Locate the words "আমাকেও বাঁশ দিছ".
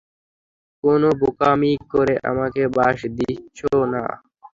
2.29-3.57